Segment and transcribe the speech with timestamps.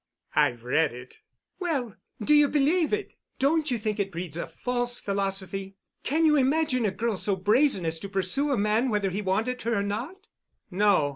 [0.35, 1.19] "I've read it."
[1.59, 3.13] "Well, do you believe in it?
[3.37, 5.75] Don't you think it breeds a false philosophy?
[6.01, 9.61] Can you imagine a girl so brazen as to pursue a man whether he wanted
[9.61, 10.25] her or not?"
[10.71, 11.09] "No.